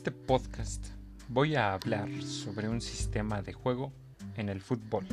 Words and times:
este 0.00 0.12
podcast 0.12 0.86
voy 1.28 1.56
a 1.56 1.74
hablar 1.74 2.08
sobre 2.22 2.70
un 2.70 2.80
sistema 2.80 3.42
de 3.42 3.52
juego 3.52 3.92
en 4.34 4.48
el 4.48 4.62
fútbol. 4.62 5.04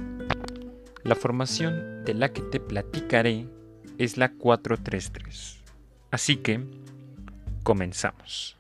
La 1.04 1.14
formación 1.16 2.06
de 2.06 2.14
la 2.14 2.32
que 2.32 2.42
te 2.42 2.62
platicaré 2.62 3.50
es 3.98 4.16
la 4.16 4.32
4-3-3. 4.32 5.58
Así 6.10 6.38
que, 6.38 6.64
comenzamos. 7.64 8.56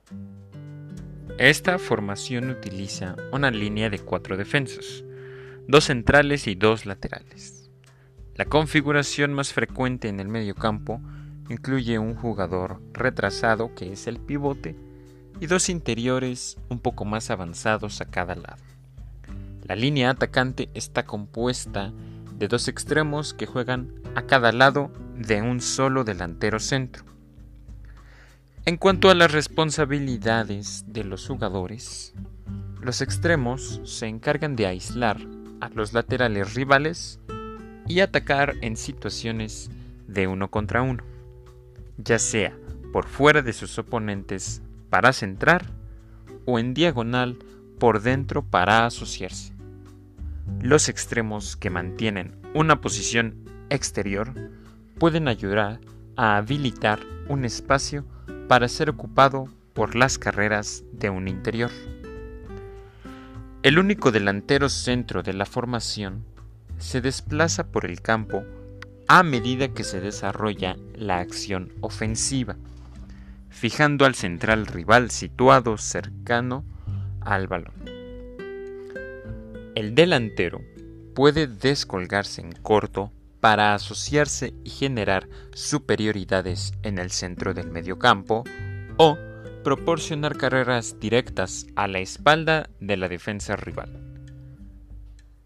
Esta 1.38 1.80
formación 1.80 2.50
utiliza 2.50 3.16
una 3.31 3.50
línea 3.50 3.89
de 3.89 4.00
cuatro 4.00 4.36
defensas, 4.36 5.05
dos 5.66 5.86
centrales 5.86 6.45
y 6.48 6.55
dos 6.55 6.86
laterales. 6.86 7.72
La 8.36 8.44
configuración 8.44 9.31
más 9.31 9.53
frecuente 9.53 10.09
en 10.09 10.20
el 10.20 10.28
medio 10.28 10.55
campo 10.55 11.00
incluye 11.48 11.98
un 12.00 12.16
jugador 12.16 12.81
retrasado 12.91 13.73
que 13.75 13.94
es 13.94 14.08
el 14.08 14.20
pivote 14.20 14.87
y 15.40 15.48
dos 15.48 15.70
interiores 15.70 16.58
un 16.70 16.80
poco 16.80 17.05
más 17.05 17.30
avanzados 17.30 18.02
a 18.02 18.05
cada 18.05 18.36
lado. 18.36 18.62
La 19.64 19.76
línea 19.76 20.09
atacante 20.09 20.70
está 20.73 21.05
compuesta 21.05 21.91
de 22.38 22.48
dos 22.48 22.68
extremos 22.68 23.34
que 23.34 23.45
juegan 23.45 23.92
a 24.16 24.23
cada 24.23 24.52
lado 24.52 24.92
de 25.18 25.42
un 25.42 25.59
solo 25.59 26.04
delantero 26.04 26.59
centro. 26.59 27.04
En 28.66 28.78
cuanto 28.78 29.09
a 29.09 29.16
las 29.16 29.31
responsabilidades 29.31 30.86
de 30.88 31.04
los 31.04 31.28
jugadores, 31.28 32.14
los 32.81 33.02
extremos 33.02 33.81
se 33.86 34.08
encargan 34.08 34.56
de 34.56 34.67
aislar 34.67 35.17
a 35.61 35.70
los 35.70 35.94
laterales 35.94 36.54
rivales 36.54 37.20
y 37.88 38.02
atacar 38.02 38.56
en 38.61 38.76
situaciones 38.76 39.70
de 40.08 40.28
uno 40.28 40.50
contra 40.50 40.81
uno, 40.81 41.04
ya 41.98 42.20
sea 42.20 42.56
por 42.94 43.06
fuera 43.06 43.42
de 43.42 43.54
sus 43.54 43.78
oponentes 43.80 44.61
para 44.89 45.13
centrar 45.13 45.71
o 46.45 46.59
en 46.59 46.73
diagonal 46.73 47.38
por 47.80 48.02
dentro 48.02 48.43
para 48.43 48.85
asociarse. 48.85 49.53
Los 50.61 50.89
extremos 50.89 51.55
que 51.55 51.69
mantienen 51.69 52.35
una 52.53 52.81
posición 52.81 53.35
exterior 53.69 54.33
pueden 54.97 55.27
ayudar 55.27 55.80
a 56.15 56.38
habilitar 56.38 56.99
un 57.27 57.45
espacio 57.45 58.05
para 58.47 58.67
ser 58.67 58.89
ocupado 58.89 59.45
por 59.73 59.95
las 59.95 60.17
carreras 60.17 60.83
de 60.93 61.09
un 61.09 61.27
interior. 61.27 61.69
El 63.61 63.77
único 63.77 64.11
delantero 64.11 64.69
centro 64.69 65.21
de 65.21 65.33
la 65.33 65.45
formación 65.45 66.23
se 66.77 67.02
desplaza 67.02 67.67
por 67.67 67.85
el 67.85 68.02
campo 68.02 68.43
a 69.08 69.23
medida 69.23 69.69
que 69.69 69.83
se 69.83 69.99
desarrolla 69.99 70.77
la 70.95 71.19
acción 71.19 71.73
ofensiva 71.81 72.55
fijando 73.50 74.06
al 74.06 74.16
central 74.16 74.66
rival 74.66 75.12
situado 75.12 75.78
cercano 75.78 76.66
al 77.22 77.48
balón. 77.48 77.73
El 79.76 79.94
delantero 79.94 80.62
puede 81.14 81.48
descolgarse 81.48 82.42
en 82.42 82.52
corto 82.52 83.12
para 83.39 83.73
asociarse 83.73 84.54
y 84.64 84.70
generar 84.70 85.28
superioridades 85.54 86.73
en 86.84 86.98
el 86.98 87.12
centro 87.12 87.54
del 87.54 87.70
mediocampo 87.70 88.44
o 88.98 89.17
proporcionar 89.64 90.38
carreras 90.38 91.00
directas 91.00 91.67
a 91.76 91.88
la 91.88 92.00
espalda 92.00 92.70
de 92.80 92.98
la 92.98 93.09
defensa 93.09 93.56
rival. 93.56 94.08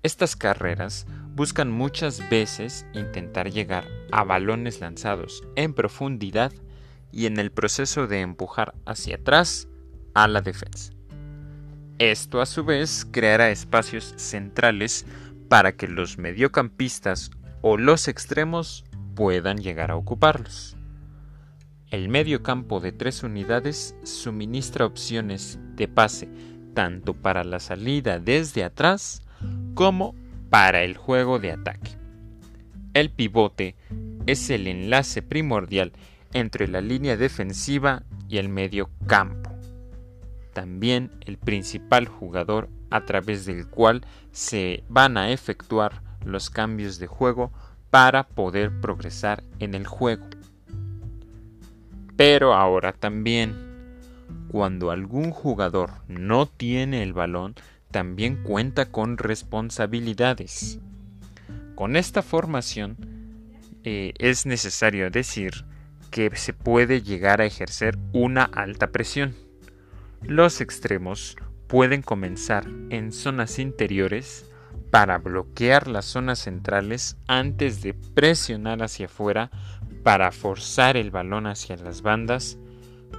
Estas 0.04 0.36
carreras 0.36 1.06
buscan 1.36 1.72
muchas 1.72 2.28
veces 2.30 2.86
intentar 2.94 3.52
llegar 3.52 3.86
a 4.12 4.24
balones 4.24 4.80
lanzados 4.80 5.44
en 5.56 5.74
profundidad 5.74 6.52
y 7.12 7.26
en 7.26 7.40
el 7.40 7.52
proceso 7.52 8.08
de 8.08 8.22
empujar 8.22 8.74
hacia 8.86 9.16
atrás 9.16 9.68
a 10.14 10.28
la 10.28 10.42
defensa. 10.42 10.94
Esto 12.00 12.42
a 12.42 12.46
su 12.46 12.64
vez 12.64 13.06
creará 13.12 13.52
espacios 13.52 14.14
centrales 14.18 15.06
para 15.50 15.74
que 15.74 15.88
los 15.88 16.18
mediocampistas 16.18 17.32
o 17.62 17.78
los 17.78 18.08
extremos 18.08 18.84
puedan 19.16 19.58
llegar 19.58 19.92
a 19.92 19.96
ocuparlos. 19.96 20.76
El 21.92 22.08
mediocampo 22.08 22.80
de 22.80 22.94
tres 22.94 23.22
unidades 23.22 23.96
suministra 24.04 24.86
opciones 24.86 25.60
de 25.76 25.88
pase 25.88 26.30
tanto 26.74 27.14
para 27.14 27.44
la 27.44 27.60
salida 27.60 28.20
desde 28.20 28.64
atrás 28.64 29.22
como 29.74 30.16
para 30.50 30.84
el 30.84 30.96
juego 30.96 31.40
de 31.40 31.52
ataque. 31.52 31.92
El 32.94 33.10
pivote 33.10 33.76
es 34.26 34.50
el 34.50 34.68
enlace 34.68 35.22
primordial 35.22 35.92
entre 36.34 36.68
la 36.68 36.82
línea 36.82 37.18
defensiva 37.18 38.04
y 38.28 38.38
el 38.38 38.50
medio 38.50 38.90
campo. 39.08 39.52
También 40.54 41.12
el 41.26 41.38
principal 41.38 42.08
jugador 42.08 42.70
a 42.90 43.06
través 43.06 43.46
del 43.46 43.68
cual 43.68 44.06
se 44.32 44.84
van 44.90 45.18
a 45.18 45.32
efectuar 45.32 46.02
los 46.26 46.50
cambios 46.50 47.00
de 47.00 47.08
juego 47.08 47.52
para 47.90 48.28
poder 48.28 48.72
progresar 48.82 49.44
en 49.60 49.76
el 49.76 49.88
juego. 49.88 50.26
Pero 52.16 52.54
ahora 52.54 52.94
también, 52.94 53.56
cuando 54.50 54.92
algún 54.92 55.32
jugador 55.32 55.92
no 56.08 56.46
tiene 56.46 57.04
el 57.04 57.14
balón, 57.14 57.56
también 57.92 58.44
cuenta 58.44 58.92
con 58.92 59.18
responsabilidades. 59.18 60.80
Con 61.76 61.96
esta 61.96 62.22
formación 62.22 62.96
eh, 63.84 64.14
es 64.18 64.46
necesario 64.46 65.10
decir 65.10 65.66
que 66.12 66.30
se 66.36 66.54
puede 66.54 67.02
llegar 67.02 67.42
a 67.42 67.46
ejercer 67.46 67.98
una 68.14 68.44
alta 68.44 68.92
presión. 68.92 69.34
Los 70.22 70.62
extremos 70.62 71.38
pueden 71.68 72.02
comenzar 72.02 72.68
en 72.90 73.12
zonas 73.12 73.58
interiores 73.58 74.46
para 74.92 75.18
bloquear 75.18 75.88
las 75.88 76.06
zonas 76.06 76.40
centrales 76.40 77.18
antes 77.28 77.82
de 77.82 77.94
presionar 77.94 78.84
hacia 78.84 79.06
afuera 79.06 79.50
para 80.04 80.32
forzar 80.32 80.98
el 80.98 81.12
balón 81.12 81.48
hacia 81.48 81.78
las 81.78 82.02
bandas, 82.02 82.58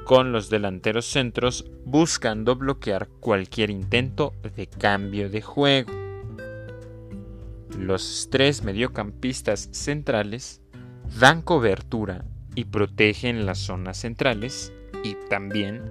con 0.04 0.32
los 0.32 0.50
delanteros 0.50 1.06
centros 1.06 1.70
buscando 1.84 2.56
bloquear 2.56 3.08
cualquier 3.08 3.70
intento 3.70 4.34
de 4.54 4.66
cambio 4.66 5.30
de 5.30 5.40
juego. 5.40 5.92
Los 7.78 8.28
tres 8.30 8.62
mediocampistas 8.62 9.70
centrales 9.72 10.60
dan 11.18 11.40
cobertura 11.40 12.24
y 12.54 12.64
protegen 12.64 13.46
las 13.46 13.58
zonas 13.58 13.98
centrales 13.98 14.72
y 15.04 15.16
también 15.28 15.82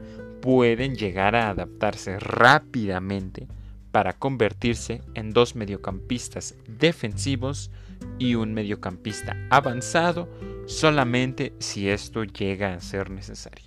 pueden 0.42 0.96
llegar 0.96 1.36
a 1.36 1.50
adaptarse 1.50 2.20
rápidamente 2.20 3.48
para 3.92 4.14
convertirse 4.14 5.02
en 5.14 5.32
dos 5.32 5.56
mediocampistas 5.56 6.56
defensivos 6.68 7.72
y 8.18 8.36
un 8.36 8.54
mediocampista 8.54 9.36
avanzado 9.50 10.30
solamente 10.66 11.54
si 11.60 11.90
esto 11.90 12.24
llega 12.24 12.74
a 12.74 12.82
ser 12.82 13.10
necesario. 13.10 13.66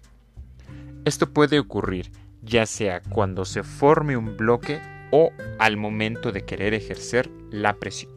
Esto 1.05 1.31
puede 1.33 1.59
ocurrir 1.59 2.11
ya 2.43 2.67
sea 2.67 3.01
cuando 3.01 3.45
se 3.45 3.63
forme 3.63 4.17
un 4.17 4.37
bloque 4.37 4.81
o 5.11 5.31
al 5.59 5.77
momento 5.77 6.33
de 6.33 6.45
querer 6.45 6.75
ejercer 6.75 7.31
la 7.51 7.75
presión. 7.75 8.13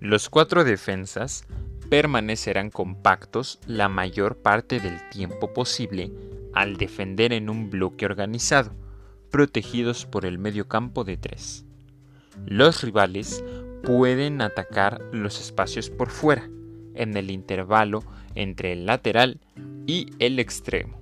Los 0.00 0.28
cuatro 0.28 0.64
defensas 0.64 1.44
permanecerán 1.92 2.70
compactos 2.70 3.58
la 3.66 3.90
mayor 3.90 4.38
parte 4.38 4.80
del 4.80 5.10
tiempo 5.10 5.52
posible 5.52 6.10
al 6.54 6.78
defender 6.78 7.34
en 7.34 7.50
un 7.50 7.68
bloque 7.68 8.06
organizado, 8.06 8.72
protegidos 9.30 10.06
por 10.06 10.24
el 10.24 10.38
medio 10.38 10.68
campo 10.68 11.04
de 11.04 11.18
tres. 11.18 11.66
Los 12.46 12.82
rivales 12.82 13.44
pueden 13.82 14.40
atacar 14.40 15.02
los 15.12 15.38
espacios 15.38 15.90
por 15.90 16.08
fuera, 16.08 16.48
en 16.94 17.14
el 17.14 17.30
intervalo 17.30 18.02
entre 18.34 18.72
el 18.72 18.86
lateral 18.86 19.38
y 19.86 20.06
el 20.18 20.38
extremo. 20.38 20.98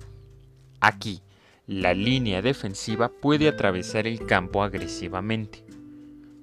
Aquí, 0.81 1.21
la 1.67 1.93
línea 1.93 2.41
defensiva 2.41 3.07
puede 3.07 3.47
atravesar 3.47 4.07
el 4.07 4.25
campo 4.25 4.61
agresivamente. 4.61 5.63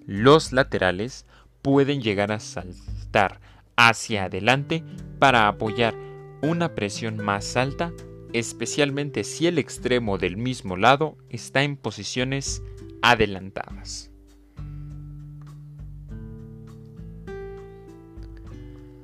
Los 0.07 0.55
laterales 0.55 1.27
pueden 1.61 2.01
llegar 2.01 2.33
a 2.33 2.41
saltar 2.41 3.43
hacia 3.79 4.25
adelante 4.25 4.83
para 5.21 5.47
apoyar 5.47 5.95
una 6.43 6.75
presión 6.75 7.17
más 7.17 7.57
alta, 7.57 7.93
especialmente 8.33 9.23
si 9.23 9.47
el 9.47 9.57
extremo 9.57 10.19
del 10.19 10.37
mismo 10.37 10.77
lado 10.77 11.17
está 11.31 11.63
en 11.63 11.77
posiciones 11.77 12.61
adelantadas. 13.03 14.11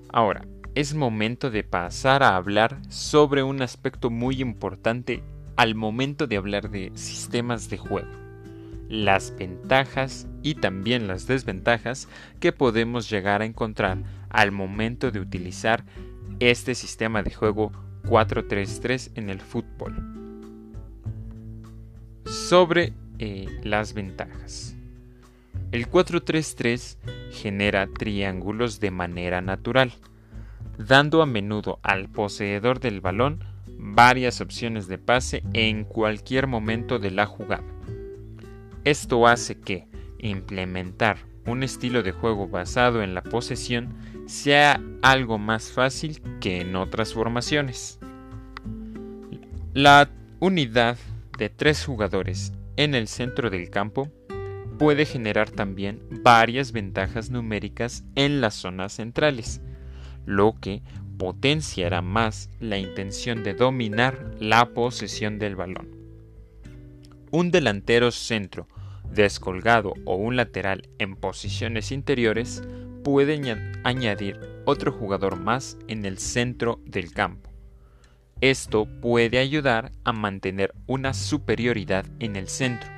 Ahora, 0.09 0.45
es 0.75 0.95
momento 0.95 1.53
de 1.53 1.63
pasar 1.63 2.25
a 2.25 2.35
hablar 2.35 2.81
sobre 2.89 3.45
un 3.45 3.63
aspecto 3.63 4.11
muy 4.11 4.41
importante 4.41 5.23
al 5.57 5.77
momento 5.77 6.27
de 6.27 6.37
hablar 6.37 6.71
de 6.71 6.91
sistemas 6.95 7.71
de 7.71 7.79
juego, 7.79 8.11
las 8.89 9.37
ventajas 9.37 10.27
y 10.43 10.57
también 10.57 11.07
las 11.07 11.29
desventajas 11.29 12.09
que 12.41 12.53
podemos 12.53 13.09
llegar 13.09 13.41
a 13.41 13.45
encontrar 13.45 13.99
al 14.35 14.51
momento 14.51 15.13
de 15.13 15.21
utilizar 15.21 15.85
este 16.41 16.75
sistema 16.75 17.23
de 17.23 17.33
juego 17.33 17.71
4-3-3 18.03 19.13
en 19.15 19.31
el 19.31 19.41
fútbol. 19.41 19.95
sobre 22.27 22.95
eh, 23.19 23.47
las 23.63 23.93
ventajas. 23.93 24.75
El 25.73 25.91
4-3-3 25.91 26.97
genera 27.31 27.87
triángulos 27.87 28.81
de 28.81 28.91
manera 28.91 29.41
natural, 29.41 29.93
dando 30.79 31.23
a 31.23 31.27
menudo 31.27 31.79
al 31.83 32.09
poseedor 32.09 32.81
del 32.81 33.01
balón 33.01 33.45
varias 33.79 34.41
opciones 34.41 34.89
de 34.89 34.99
pase 34.99 35.43
en 35.53 35.85
cualquier 35.85 36.47
momento 36.47 36.99
de 36.99 37.11
la 37.11 37.27
jugada. 37.27 37.65
Esto 38.85 39.27
hace 39.27 39.61
que 39.61 39.87
implementar 40.19 41.19
un 41.47 41.63
estilo 41.63 42.03
de 42.03 42.13
juego 42.13 42.49
basado 42.49 43.03
en 43.03 43.15
la 43.15 43.23
posesión 43.23 43.95
sea 44.27 44.81
algo 45.03 45.39
más 45.39 45.71
fácil 45.71 46.23
que 46.41 46.61
en 46.61 46.77
otras 46.77 47.13
formaciones. 47.13 47.99
La 49.75 50.09
unidad 50.41 50.97
de 51.39 51.51
tres 51.51 51.85
jugadores 51.85 52.53
en 52.77 52.95
el 52.95 53.09
centro 53.09 53.51
del 53.51 53.71
campo 53.71 54.11
puede 54.79 55.05
generar 55.05 55.51
también 55.51 56.01
varias 56.23 56.73
ventajas 56.73 57.31
numéricas 57.31 58.05
en 58.15 58.41
las 58.41 58.55
zonas 58.55 58.93
centrales, 58.95 59.61
lo 60.27 60.55
que 60.61 60.83
potenciará 61.19 62.03
más 62.03 62.51
la 62.61 62.79
intención 62.79 63.45
de 63.45 63.55
dominar 63.55 64.35
la 64.41 64.71
posesión 64.71 65.39
del 65.39 65.57
balón. 65.57 65.89
Un 67.31 67.51
delantero 67.51 68.11
centro 68.11 68.69
descolgado 69.11 69.95
o 70.05 70.17
un 70.17 70.37
lateral 70.37 70.89
en 70.99 71.17
posiciones 71.17 71.93
interiores 71.93 72.63
puede 73.03 73.41
añadir 73.85 74.41
otro 74.65 74.93
jugador 74.93 75.37
más 75.37 75.77
en 75.89 76.05
el 76.05 76.19
centro 76.19 76.81
del 76.85 77.13
campo. 77.13 77.51
Esto 78.41 78.87
puede 79.01 79.39
ayudar 79.39 79.93
a 80.05 80.13
mantener 80.13 80.75
una 80.87 81.15
superioridad 81.15 82.07
en 82.19 82.37
el 82.37 82.49
centro, 82.49 82.91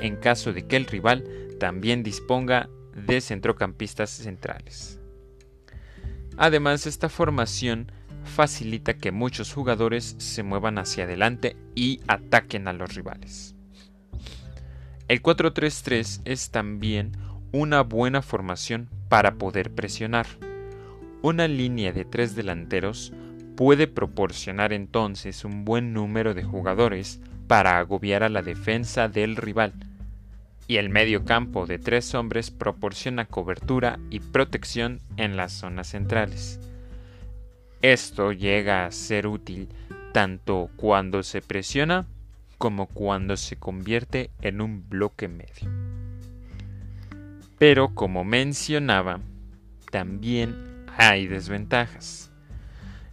en 0.00 0.16
caso 0.16 0.52
de 0.52 0.66
que 0.66 0.76
el 0.76 0.86
rival 0.86 1.24
también 1.58 2.02
disponga 2.02 2.68
de 2.94 3.20
centrocampistas 3.20 4.10
centrales. 4.10 4.98
Además, 6.36 6.86
esta 6.86 7.08
formación 7.08 7.92
facilita 8.24 8.94
que 8.94 9.12
muchos 9.12 9.52
jugadores 9.52 10.16
se 10.18 10.42
muevan 10.42 10.78
hacia 10.78 11.04
adelante 11.04 11.56
y 11.74 12.00
ataquen 12.08 12.68
a 12.68 12.72
los 12.72 12.94
rivales. 12.94 13.54
El 15.10 15.24
4-3-3 15.24 16.20
es 16.24 16.50
también 16.52 17.10
una 17.50 17.80
buena 17.82 18.22
formación 18.22 18.88
para 19.08 19.34
poder 19.34 19.72
presionar. 19.72 20.28
Una 21.20 21.48
línea 21.48 21.90
de 21.90 22.04
tres 22.04 22.36
delanteros 22.36 23.12
puede 23.56 23.88
proporcionar 23.88 24.72
entonces 24.72 25.44
un 25.44 25.64
buen 25.64 25.92
número 25.92 26.32
de 26.32 26.44
jugadores 26.44 27.18
para 27.48 27.80
agobiar 27.80 28.22
a 28.22 28.28
la 28.28 28.42
defensa 28.42 29.08
del 29.08 29.34
rival, 29.34 29.72
y 30.68 30.76
el 30.76 30.90
medio 30.90 31.24
campo 31.24 31.66
de 31.66 31.80
tres 31.80 32.14
hombres 32.14 32.52
proporciona 32.52 33.24
cobertura 33.24 33.98
y 34.10 34.20
protección 34.20 35.00
en 35.16 35.36
las 35.36 35.50
zonas 35.50 35.88
centrales. 35.88 36.60
Esto 37.82 38.30
llega 38.30 38.86
a 38.86 38.92
ser 38.92 39.26
útil 39.26 39.70
tanto 40.12 40.70
cuando 40.76 41.24
se 41.24 41.42
presiona 41.42 42.06
como 42.60 42.88
cuando 42.88 43.38
se 43.38 43.56
convierte 43.56 44.30
en 44.42 44.60
un 44.60 44.86
bloque 44.86 45.28
medio. 45.28 45.70
Pero 47.58 47.94
como 47.94 48.22
mencionaba, 48.22 49.20
también 49.90 50.84
hay 50.94 51.26
desventajas. 51.26 52.30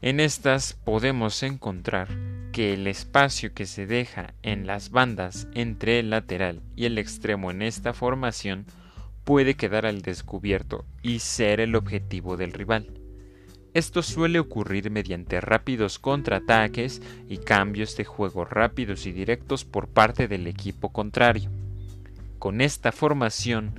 En 0.01 0.19
estas 0.19 0.73
podemos 0.73 1.41
encontrar 1.43 2.09
que 2.51 2.73
el 2.73 2.87
espacio 2.87 3.53
que 3.53 3.65
se 3.65 3.85
deja 3.85 4.33
en 4.43 4.67
las 4.67 4.89
bandas 4.91 5.47
entre 5.53 5.99
el 5.99 6.09
lateral 6.09 6.61
y 6.75 6.83
el 6.83 6.97
extremo 6.97 7.49
en 7.49 7.61
esta 7.61 7.93
formación 7.93 8.65
puede 9.23 9.55
quedar 9.55 9.85
al 9.85 10.01
descubierto 10.01 10.83
y 11.01 11.19
ser 11.19 11.61
el 11.61 11.73
objetivo 11.75 12.35
del 12.35 12.51
rival. 12.51 12.96
Esto 13.73 14.01
suele 14.01 14.39
ocurrir 14.39 14.89
mediante 14.89 15.39
rápidos 15.41 15.99
contraataques 15.99 17.01
y 17.27 17.37
cambios 17.37 17.95
de 17.95 18.05
juego 18.05 18.45
rápidos 18.45 19.05
y 19.05 19.11
directos 19.11 19.65
por 19.65 19.87
parte 19.87 20.27
del 20.27 20.47
equipo 20.47 20.91
contrario. 20.91 21.49
Con 22.39 22.61
esta 22.61 22.91
formación 22.91 23.73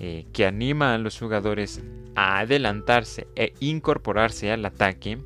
eh, 0.00 0.26
que 0.32 0.46
anima 0.46 0.94
a 0.94 0.98
los 0.98 1.18
jugadores 1.18 1.82
a 2.14 2.38
adelantarse 2.38 3.26
e 3.36 3.54
incorporarse 3.60 4.50
al 4.50 4.64
ataque, 4.64 5.18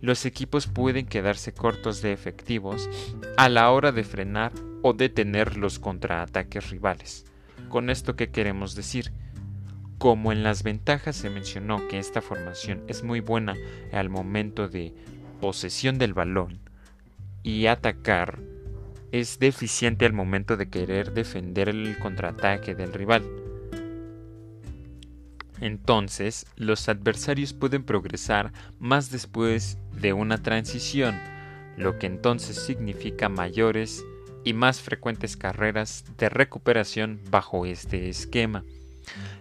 los 0.00 0.26
equipos 0.26 0.66
pueden 0.66 1.06
quedarse 1.06 1.52
cortos 1.52 2.02
de 2.02 2.12
efectivos 2.12 2.88
a 3.36 3.48
la 3.48 3.70
hora 3.70 3.92
de 3.92 4.04
frenar 4.04 4.52
o 4.82 4.92
detener 4.92 5.56
los 5.56 5.78
contraataques 5.78 6.70
rivales. 6.70 7.24
Con 7.68 7.90
esto 7.90 8.14
qué 8.16 8.30
queremos 8.30 8.74
decir? 8.74 9.12
Como 9.98 10.30
en 10.30 10.42
las 10.42 10.62
ventajas 10.62 11.16
se 11.16 11.30
mencionó 11.30 11.88
que 11.88 11.98
esta 11.98 12.20
formación 12.20 12.82
es 12.86 13.02
muy 13.02 13.20
buena 13.20 13.54
al 13.92 14.10
momento 14.10 14.68
de 14.68 14.94
posesión 15.40 15.96
del 15.98 16.12
balón 16.12 16.60
y 17.42 17.66
atacar, 17.66 18.40
es 19.10 19.38
deficiente 19.38 20.04
al 20.04 20.12
momento 20.12 20.58
de 20.58 20.68
querer 20.68 21.14
defender 21.14 21.70
el 21.70 21.98
contraataque 21.98 22.74
del 22.74 22.92
rival. 22.92 23.24
Entonces, 25.60 26.44
los 26.56 26.88
adversarios 26.90 27.54
pueden 27.54 27.82
progresar 27.82 28.52
más 28.78 29.10
después 29.10 29.78
de 29.98 30.12
una 30.12 30.42
transición, 30.42 31.18
lo 31.78 31.98
que 31.98 32.06
entonces 32.06 32.62
significa 32.62 33.30
mayores 33.30 34.04
y 34.44 34.52
más 34.52 34.82
frecuentes 34.82 35.38
carreras 35.38 36.04
de 36.18 36.28
recuperación 36.28 37.20
bajo 37.30 37.64
este 37.64 38.10
esquema 38.10 38.62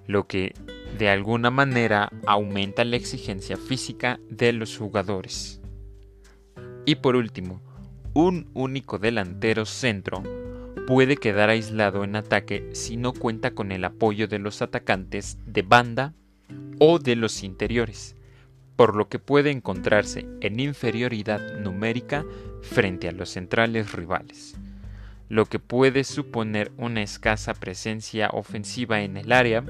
lo 0.08 0.28
que 0.28 0.54
de 0.98 1.10
alguna 1.10 1.52
manera 1.52 2.10
aumenta 2.26 2.86
la 2.86 2.96
exigencia 2.96 3.58
física 3.58 4.20
de 4.30 4.54
los 4.54 4.78
jugadores. 4.78 5.62
Y 6.86 6.96
por 6.96 7.16
último, 7.16 7.62
un 8.14 8.50
único 8.54 8.98
delantero 8.98 9.66
centro 9.66 10.24
puede 10.88 11.18
quedar 11.18 11.50
aislado 11.50 12.04
en 12.04 12.16
ataque 12.16 12.70
si 12.74 12.96
no 12.96 13.12
cuenta 13.12 13.52
con 13.52 13.72
el 13.72 13.84
apoyo 13.84 14.28
de 14.28 14.40
los 14.40 14.62
atacantes 14.62 15.38
de 15.46 15.64
banda 15.64 16.14
o 16.80 17.00
de 17.00 17.16
los 17.16 17.44
interiores, 17.44 18.16
por 18.76 18.96
lo 18.96 19.10
que 19.10 19.20
puede 19.20 19.52
encontrarse 19.52 20.28
en 20.42 20.60
inferioridad 20.60 21.60
numérica 21.60 22.26
frente 22.62 23.08
a 23.08 23.12
los 23.12 23.30
centrales 23.30 23.94
rivales, 23.94 24.56
lo 25.30 25.46
que 25.46 25.60
puede 25.60 26.04
suponer 26.04 26.72
una 26.78 27.02
escasa 27.02 27.54
presencia 27.54 28.30
ofensiva 28.32 29.02
en 29.02 29.18
el 29.18 29.32
área 29.32 29.64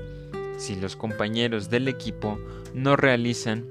si 0.57 0.75
los 0.75 0.95
compañeros 0.95 1.69
del 1.69 1.87
equipo 1.87 2.39
no 2.73 2.95
realizan 2.95 3.65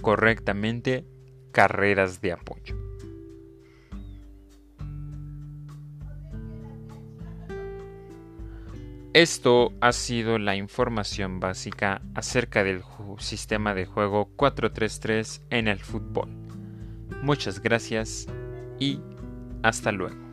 correctamente 0.00 1.04
carreras 1.52 2.20
de 2.20 2.32
apoyo. 2.32 2.76
Esto 9.12 9.72
ha 9.80 9.92
sido 9.92 10.38
la 10.38 10.54
información 10.54 11.40
básica 11.40 12.00
acerca 12.14 12.62
del 12.62 12.82
sistema 13.18 13.74
de 13.74 13.84
juego 13.84 14.30
4-3-3 14.36 15.42
en 15.50 15.66
el 15.66 15.80
fútbol. 15.80 16.28
Muchas 17.20 17.60
gracias 17.60 18.28
y 18.78 19.00
hasta 19.64 19.90
luego. 19.90 20.29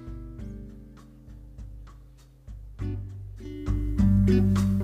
Thank 4.27 4.57
you. 4.57 4.76